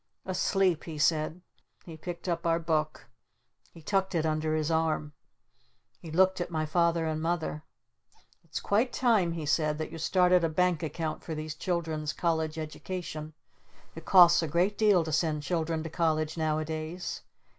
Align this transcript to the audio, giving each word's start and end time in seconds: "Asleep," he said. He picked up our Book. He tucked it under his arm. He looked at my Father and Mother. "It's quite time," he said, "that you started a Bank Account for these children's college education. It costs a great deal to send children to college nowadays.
"Asleep," 0.25 0.85
he 0.85 0.97
said. 0.97 1.41
He 1.85 1.95
picked 1.95 2.27
up 2.27 2.43
our 2.43 2.57
Book. 2.57 3.05
He 3.71 3.83
tucked 3.83 4.15
it 4.15 4.25
under 4.25 4.55
his 4.55 4.71
arm. 4.71 5.13
He 5.99 6.09
looked 6.09 6.41
at 6.41 6.49
my 6.49 6.65
Father 6.65 7.05
and 7.05 7.21
Mother. 7.21 7.61
"It's 8.43 8.59
quite 8.59 8.91
time," 8.91 9.33
he 9.33 9.45
said, 9.45 9.77
"that 9.77 9.91
you 9.91 9.99
started 9.99 10.43
a 10.43 10.49
Bank 10.49 10.81
Account 10.81 11.23
for 11.23 11.35
these 11.35 11.53
children's 11.53 12.13
college 12.13 12.57
education. 12.57 13.33
It 13.93 14.05
costs 14.05 14.41
a 14.41 14.47
great 14.47 14.75
deal 14.75 15.03
to 15.03 15.11
send 15.11 15.43
children 15.43 15.83
to 15.83 15.89
college 15.91 16.35
nowadays. 16.35 17.21